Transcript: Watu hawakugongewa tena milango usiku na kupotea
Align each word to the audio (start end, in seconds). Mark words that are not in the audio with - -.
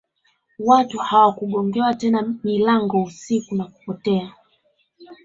Watu 0.59 0.97
hawakugongewa 0.97 1.93
tena 1.93 2.35
milango 2.43 3.03
usiku 3.03 3.55
na 3.55 3.63
kupotea 3.65 4.33